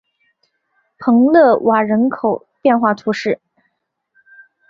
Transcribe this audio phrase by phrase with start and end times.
[0.97, 3.39] 蓬勒瓦人口变化图示